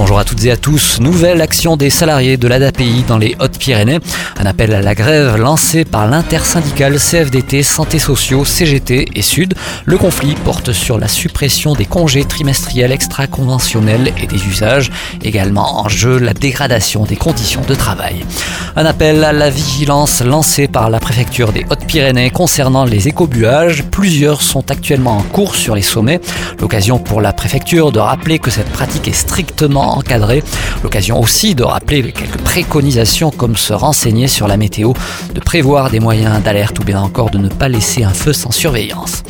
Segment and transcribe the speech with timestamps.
[0.00, 0.98] Bonjour à toutes et à tous.
[0.98, 3.98] Nouvelle action des salariés de l'ADAPI dans les Hautes-Pyrénées.
[4.38, 9.52] Un appel à la grève lancé par l'intersyndicale CFDT Santé Sociaux, CGT et Sud.
[9.84, 14.90] Le conflit porte sur la suppression des congés trimestriels extra-conventionnels et des usages.
[15.22, 18.24] Également en jeu la dégradation des conditions de travail.
[18.76, 23.84] Un appel à la vigilance lancé par la préfecture des Hautes-Pyrénées concernant les écobuages.
[23.90, 26.22] Plusieurs sont actuellement en cours sur les sommets.
[26.58, 30.42] L'occasion pour la préfecture de rappeler que cette pratique est strictement encadré.
[30.82, 34.92] L'occasion aussi de rappeler quelques préconisations comme se renseigner sur la météo,
[35.34, 38.50] de prévoir des moyens d'alerte ou bien encore de ne pas laisser un feu sans
[38.50, 39.22] surveillance.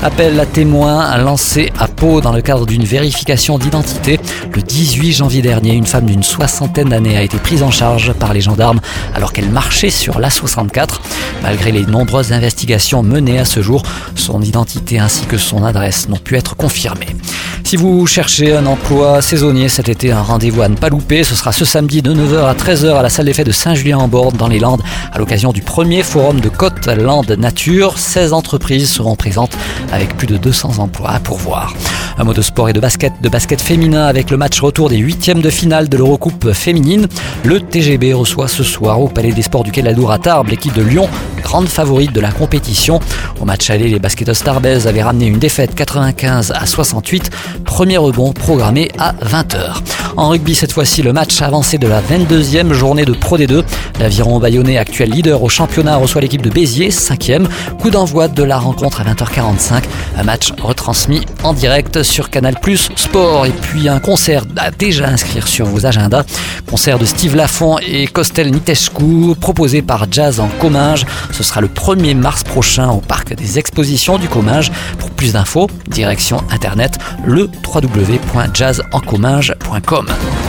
[0.00, 4.20] Appel à témoins lancé à Pau dans le cadre d'une vérification d'identité.
[4.54, 8.32] Le 18 janvier dernier, une femme d'une soixantaine d'années a été prise en charge par
[8.32, 8.80] les gendarmes
[9.14, 11.00] alors qu'elle marchait sur l'A64.
[11.42, 13.82] Malgré les nombreuses investigations menées à ce jour,
[14.14, 17.16] son identité ainsi que son adresse n'ont pu être confirmées.
[17.64, 21.22] Si vous cherchez un emploi saisonnier cet été, un rendez-vous à ne pas louper.
[21.22, 24.36] Ce sera ce samedi de 9h à 13h à la salle des fêtes de Saint-Julien-en-Borde
[24.36, 24.80] dans les Landes
[25.12, 27.98] à l'occasion du premier forum de Côte Landes Nature.
[27.98, 29.54] 16 entreprises seront présentes
[29.92, 31.74] avec plus de 200 emplois à pourvoir.
[32.18, 34.96] Un mot de sport et de basket, de basket féminin avec le match retour des
[34.96, 37.06] huitièmes de finale de l'Eurocoupe féminine.
[37.44, 40.82] Le TGB reçoit ce soir au Palais des Sports du Quai à Tarbes l'équipe de
[40.82, 41.08] Lyon,
[41.42, 43.00] grande favorite de la compétition.
[43.40, 47.30] Au match aller, les basketteuses tarbaises avaient ramené une défaite 95 à 68.
[47.64, 50.07] Premier rebond programmé à 20h.
[50.18, 53.62] En rugby, cette fois-ci, le match avancé de la 22e journée de Pro D2.
[54.00, 57.46] L'aviron bayonnais, actuel leader au championnat, reçoit l'équipe de Béziers, 5e.
[57.78, 59.84] Coup d'envoi de la rencontre à 20h45.
[60.16, 63.46] Un match retransmis en direct sur Canal Plus Sport.
[63.46, 66.24] Et puis un concert à déjà inscrire sur vos agendas.
[66.68, 71.06] Concert de Steve Lafont et Costel Nitescu, proposé par Jazz en Comminges.
[71.30, 74.72] Ce sera le 1er mars prochain au parc des expositions du Comminges.
[74.98, 80.07] Pour plus d'infos, direction internet le www.jazzencomminges.com.
[80.08, 80.47] Come on.